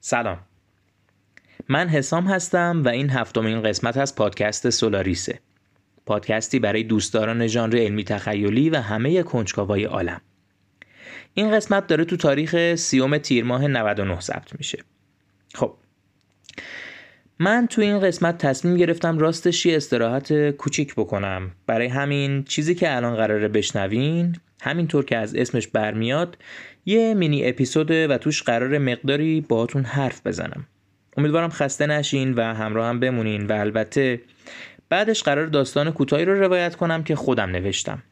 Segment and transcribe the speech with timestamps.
[0.00, 0.38] سلام.
[1.68, 5.40] من حسام هستم و این هفتمین قسمت از پادکست سولاریسه.
[6.06, 10.20] پادکستی برای دوستداران ژانر علمی تخیلی و همه کنجکاوای عالم.
[11.34, 14.84] این قسمت داره تو تاریخ سیوم تیر ماه 99 ثبت میشه.
[15.54, 15.76] خب
[17.38, 21.50] من تو این قسمت تصمیم گرفتم راستش یه استراحت کوچیک بکنم.
[21.66, 26.38] برای همین چیزی که الان قراره بشنوین همینطور که از اسمش برمیاد
[26.86, 30.66] یه مینی اپیزوده و توش قرار مقداری باهاتون حرف بزنم.
[31.16, 34.20] امیدوارم خسته نشین و همراه هم بمونین و البته
[34.88, 38.02] بعدش قرار داستان کوتاهی رو روایت کنم که خودم نوشتم.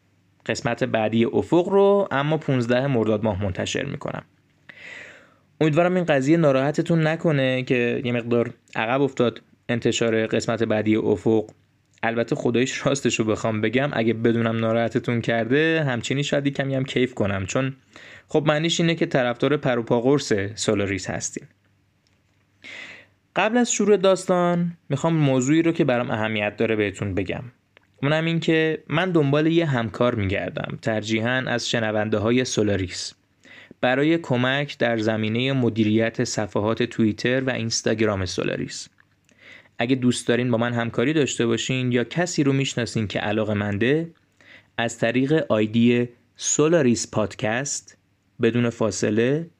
[0.46, 4.24] قسمت بعدی افق رو اما 15 مرداد ماه منتشر می‌کنم.
[5.62, 11.50] امیدوارم این قضیه ناراحتتون نکنه که یه مقدار عقب افتاد انتشار قسمت بعدی افق.
[12.02, 17.14] البته خدایش راستش رو بخوام بگم اگه بدونم ناراحتتون کرده همچینی شاید کمی هم کیف
[17.14, 17.76] کنم چون
[18.28, 21.44] خب معنیش اینه که طرفدار پروپاقرص سولاریس هستین
[23.36, 27.44] قبل از شروع داستان می‌خوام موضوعی رو که برام اهمیت داره بهتون بگم.
[28.02, 33.14] اونم این که من دنبال یه همکار میگردم ترجیحاً از شنونده های سولاریس.
[33.82, 38.88] برای کمک در زمینه مدیریت صفحات توییتر و اینستاگرام سولاریس.
[39.78, 44.10] اگه دوست دارین با من همکاری داشته باشین یا کسی رو می‌شناسین که علاقه منده
[44.78, 47.98] از طریق آیدی سولاریس پادکست
[48.42, 49.50] بدون فاصله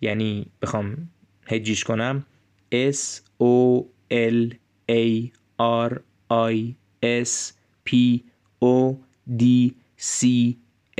[0.00, 1.08] یعنی بخوام
[1.46, 2.26] هجیش کنم
[2.72, 4.54] S O L
[4.90, 5.30] A
[5.88, 5.92] R
[6.30, 7.52] I S
[7.88, 8.20] P
[8.64, 8.94] O
[9.38, 9.42] D
[9.98, 10.26] C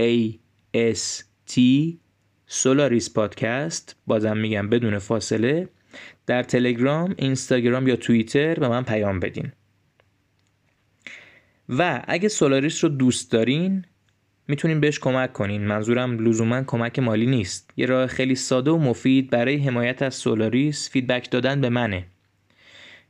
[0.01, 0.39] A
[0.75, 1.61] S T
[2.53, 5.69] سولاریس پادکست بازم میگم بدون فاصله
[6.27, 9.53] در تلگرام، اینستاگرام یا توییتر به من پیام بدین.
[11.69, 13.85] و اگه سولاریس رو دوست دارین
[14.49, 15.67] می‌تونین بهش کمک کنین.
[15.67, 17.71] منظورم لزوما کمک مالی نیست.
[17.77, 22.07] یه راه خیلی ساده و مفید برای حمایت از سولاریس feedback دادن به منه.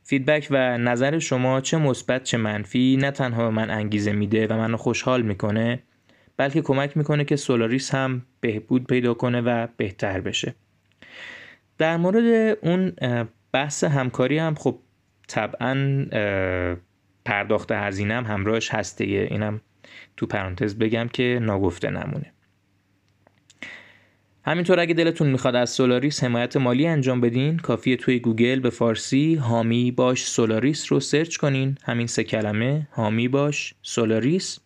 [0.03, 4.53] feedback و نظر شما چه مثبت چه منفی نه تنها به من انگیزه میده و
[4.53, 5.83] منو خوشحال می‌کنه
[6.41, 10.55] بلکه کمک می‌کنه که سولاریس هم بهبود پیدا کنه و بهتر بشه.
[11.77, 12.93] در مورد اون
[13.51, 14.79] بحث همکاری هم خب
[15.27, 16.05] طبعا
[17.25, 19.03] پرداخت هزینه هم همراهش هسته.
[19.03, 19.61] اینم
[20.17, 22.33] تو پرانتز بگم که ناگفته نمونه.
[24.45, 29.35] همینطور اگه دلتون می‌خواد از سولاریس حمایت مالی انجام بدین کافیه توی گوگل به فارسی
[29.35, 31.77] حامی باش سولاریس رو search کنین.
[31.83, 34.59] همین سه کلمه حامی باش سولاریس.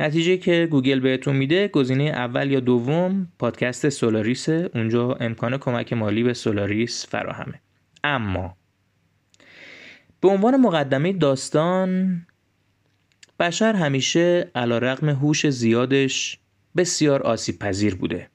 [0.00, 4.48] نتیجه که گوگل بهتون میده گزینه اول یا دوم پادکست سولاریس.
[4.48, 7.60] اونجا امکان کمک مالی به سولاریس فراهمه.
[8.04, 8.56] اما
[10.20, 12.22] به عنوان مقدمه داستان
[13.40, 16.38] بشر همیشه علا رقم هوش زیادش
[16.76, 18.28] بسیار آسیب پذیر بوده.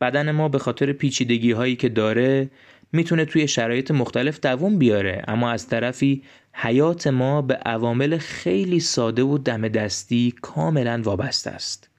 [0.00, 2.50] بدن ما به خاطر پیچیدگی هایی که داره
[2.92, 5.24] می‌تونه توی شرایط مختلف دووم بیاره.
[5.28, 11.90] اما از طرفی حیات ما به عوامل خیلی ساده و دم دستی کاملا وابسته است.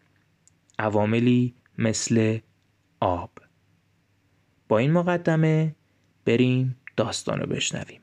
[0.79, 2.39] عواملی مثل
[2.99, 3.31] آب.
[4.67, 5.75] با این مقدمه
[6.25, 8.01] بریم داستان رو بشنویم.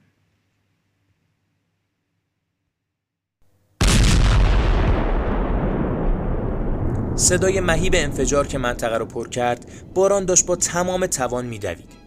[7.17, 12.04] صدای مهیب انفجار که منطقه رو پر کرد باران داشت با تمام توان میدوید.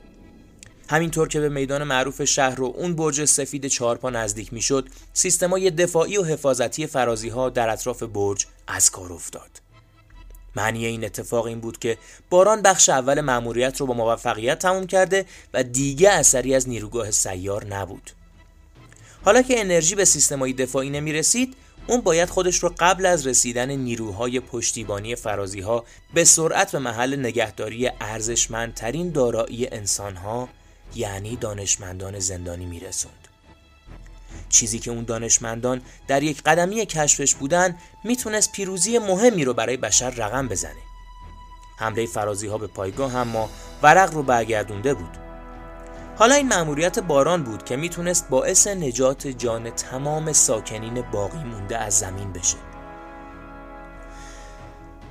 [0.90, 6.18] همینطور که به میدان معروف شهر و اون برج سفید چهارپا نزدیک می‌شد سیستمای دفاعی
[6.18, 9.62] و حفاظتی فرازی ها در اطراف برج از کار افتاد.
[10.56, 11.98] معنی این اتفاق این بود که
[12.30, 17.66] باران بخش اول مأموریت رو با موفقیت تموم کرده و دیگه اثری از نیروگاه سیار
[17.66, 18.12] نبود.
[19.25, 21.56] حالا که انرژی به سیستمای دفاعی نمی رسید
[21.88, 27.19] اون باید خودش رو قبل از رسیدن نیروهای پشتیبانی فرازی ها به سرعت به محل
[27.19, 30.50] نگهداری ارزشمندترین دارایی انسانها
[30.95, 33.28] یعنی دانشمندان زندانی میرسوند.
[34.50, 40.10] چیزی که اون دانشمندان در یک قدمی کشفش بودن می‌تونست پیروزی مهمی رو برای بشر
[40.10, 40.81] رقم بزنه.
[41.80, 43.50] حمله فرازی ها به پایگاه هم ما
[43.84, 45.18] ورق رو برگردونده بود.
[46.18, 52.00] حالا این مأموریت باران بود که می‌تونست باعث نجات جان تمام ساکنین باقی مونده از
[52.00, 52.57] زمین بشه.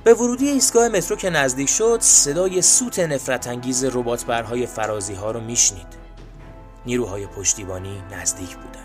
[0.07, 5.31] به ورودی ایستگاه مترو که نزدیک شد صدای سوت نفرت انگیز ربات برهای فرازی ها
[5.31, 5.87] رو میشنید.
[6.85, 8.83] نیروهای پشتیبانی نزدیک بودن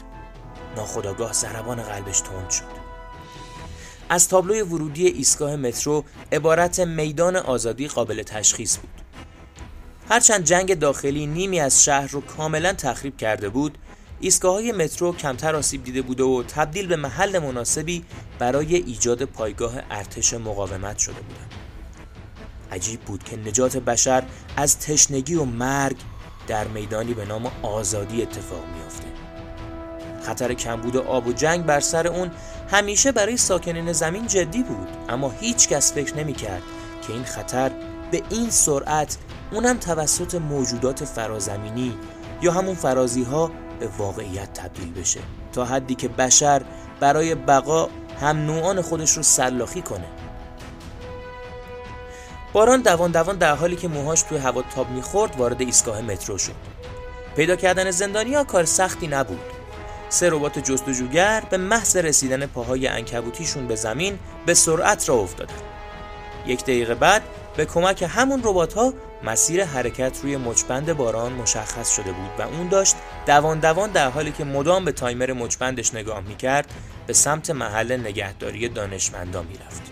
[0.76, 2.64] ناخداگاه ضربان قلبش تند شد.
[4.08, 9.02] از تابلوی ورودی ایستگاه مترو عبارت میدان آزادی قابل تشخیص بود.
[10.08, 13.78] هرچند جنگ داخلی نیمی از شهر رو کاملا تخریب کرده بود
[14.24, 18.04] ایستگاه مترو کمتر آسیب دیده بوده و تبدیل به محل مناسبی
[18.38, 21.52] برای ایجاد پایگاه ارتش مقاومت شده بودند.
[22.72, 24.24] عجیب بود که نجات بشر
[24.56, 25.96] از تشنگی و مرگ
[26.46, 29.06] در میدانی به نام آزادی اتفاق میافته.
[30.22, 32.30] خطر کمبود آب و جنگ بر سر اون
[32.70, 36.62] همیشه برای ساکنین زمین جدی بود اما هیچ کس فکر نمی کرد
[37.06, 37.70] که این خطر
[38.10, 39.16] به این سرعت
[39.52, 41.94] اونم توسط موجودات فرازمینی
[42.42, 45.20] یا همون فرازی ها به واقعیت تبدیل بشه.
[45.52, 46.62] تا حدی که بشر
[47.00, 47.88] برای بقا
[48.20, 50.06] هم نوعان خودش رو سلاخی کنه.
[52.52, 56.54] باران دوان دوان در حالی که موهاش توی هوا تاب می‌خورد وارد ایستگاه مترو شد.
[57.36, 59.40] پیدا کردن زندانیا کار سختی نبود.
[60.08, 65.54] سه ربات جستجوگر به محض رسیدن پاهای انکبوتیشون به زمین به سرعت را افتادن.
[66.46, 67.22] یک دقیقه بعد
[67.56, 68.92] به کمک همون ربات ها
[69.24, 72.96] مسیر حرکت روی مچبند باران مشخص شده بود و اون داشت
[73.26, 76.72] دوان دوان در حالی که مدام به تایمر مچبندش نگاه می‌کرد
[77.06, 79.82] به سمت محل نگهداری دانشمندا می‌رفت.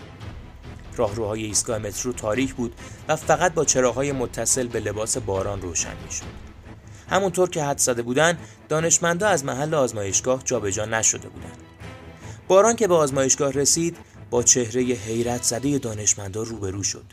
[0.95, 2.75] راهروهای ایستگاه مترو تاریک بود
[3.07, 6.51] و فقط با چراغهای متصل به لباس باران روشن می‌شد.
[7.09, 8.37] همونطور که حد زده بودن
[8.69, 11.57] دانشمندا از محل آزمایشگاه جابجا نشده بودند.
[12.47, 13.97] باران که به آزمایشگاه رسید
[14.29, 17.05] با چهره حیرت زده دانشمندا روبرو شد.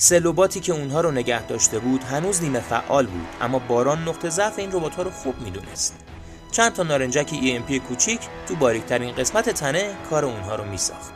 [0.00, 4.58] سلوباتی که اونها رو نگه داشته بود هنوز نیمه فعال بود اما باران نقطه ضعف
[4.58, 5.94] این ربات ها رو خوب می‌دونست.
[6.50, 11.12] چند تا نارنجک EMP کوچیک تو باریکترین قسمت تنه کار اونها رو میساخت.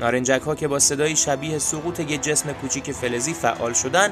[0.00, 4.10] نارنجک ها که با صدایی شبیه سقوط یه جسم کوچیک فلزی فعال شدن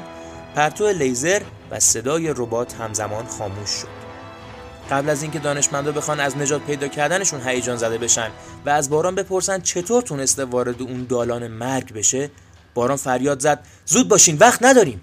[0.55, 4.03] پرتو لیزر و صدای ربات همزمان خاموش شد.
[4.91, 8.31] قبل از اینکه دانشمندا بخوان از نجات پیدا کردنشون هیجان زده بشن
[8.67, 12.31] و از باران بپرسن چطور تونسته وارد اون دالان مرگ بشه
[12.75, 13.67] باران فریاد زد.
[13.87, 15.01] زود باشین وقت نداریم.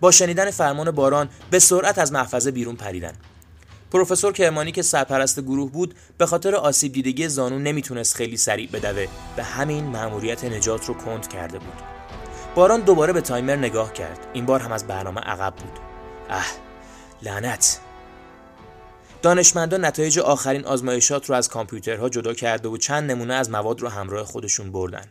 [0.00, 3.12] با شنیدن فرمان باران به سرعت از محفظه بیرون پریدن.
[3.90, 9.06] پروفسور کرمانی که سرپرست گروه بود به خاطر آسیب دیدگی زانو نمی‌تونست خیلی سریع بدوه.
[9.36, 11.82] به همین مأموریت نجات رو کند کرده بود.
[12.54, 14.26] باران دوباره به تایمر نگاه کرد.
[14.32, 15.78] این بار هم از برنامه عقب بود.
[16.30, 16.46] اه
[17.22, 17.78] لعنت.
[19.22, 23.88] دانشمندان نتایج آخرین آزمایشات رو از کامپیوترها جدا کرده و چند نمونه از مواد رو
[23.88, 25.04] همراه خودشون بردن.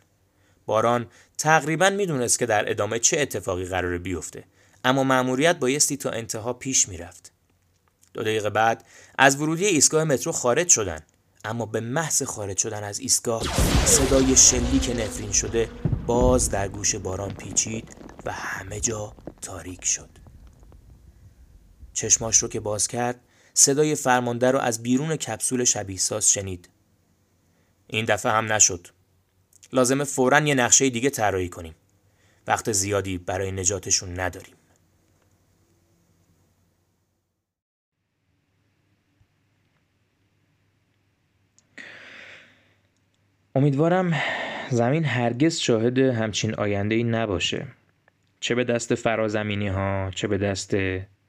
[0.68, 4.44] باران تقریبا می‌دونست که در ادامه چه اتفاقی قرار بیفته
[4.84, 7.32] اما مأموریت بایستی تا انتها پیش می‌رفت.
[8.14, 8.86] دو دقیقه بعد
[9.18, 11.00] از ورودی ایستگاه مترو خارج شدن
[11.46, 13.44] اما به محض خارج شدن از ایستگاه
[13.86, 15.70] صدای شلیک نفرین شده
[16.06, 20.10] باز در گوش باران پیچید و همه جا تاریک شد.
[21.94, 23.20] چشماش رو که باز کرد
[23.54, 26.70] صدای فرمانده رو از بیرون کپسول شبیه ساز شنید.
[27.88, 28.88] این دفعه هم نشد.
[29.74, 31.76] لازمه فورا یه نقشه دیگه طراحی کنیم.
[32.48, 34.56] وقت زیادی برای نجاتشون نداریم.
[43.56, 44.14] امیدوارم
[44.70, 47.68] زمین هرگز شاهد همچین آینده ای نباشه.
[48.40, 50.76] چه به دست فرازمینی ها چه به دست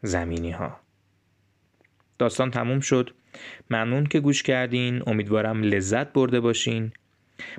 [0.02, 0.80] زمینی ها
[2.18, 3.14] داستان تموم شد.
[3.70, 5.02] ممنون که گوش کردین.
[5.06, 6.92] امیدوارم لذت برده باشین.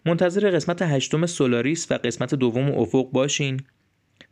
[0.06, 3.62] منتظر قسمت هشتم سولاریس و قسمت دوم افق باشین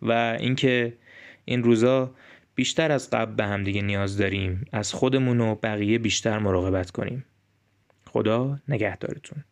[0.02, 0.98] و اینکه
[1.46, 2.16] این روزا
[2.56, 4.66] بیشتر از قبل به همدیگه نیاز داریم.
[4.72, 7.26] از خودمون و بقیه بیشتر مراقبت کنیم.
[8.06, 9.44] خدا نگهدارتون.